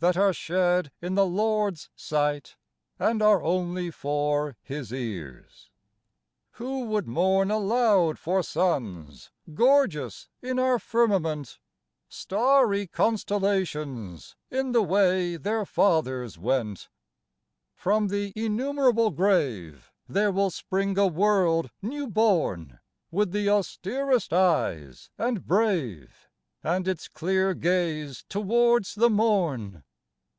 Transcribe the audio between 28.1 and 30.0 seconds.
towards the morn.